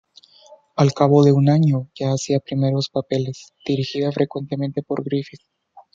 Al 0.77 0.93
cabo 0.93 1.23
de 1.23 1.31
un 1.31 1.47
año 1.47 1.87
ya 1.93 2.09
hacía 2.11 2.39
primeros 2.39 2.89
papeles, 2.89 3.53
dirigida 3.63 4.11
frecuentemente 4.11 4.81
por 4.81 5.03
Griffith. 5.03 5.41